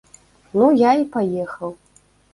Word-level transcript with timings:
Ну 0.57 0.69
я 0.79 0.91
і 1.03 1.05
паехаў. 1.17 1.77